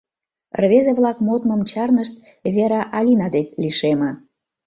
Рвезе-влак 0.61 1.17
модмым 1.27 1.61
чарнышт, 1.71 2.15
Вера 2.55 2.81
Алина 2.97 3.27
дек 3.35 3.47
лишеме. 3.61 4.11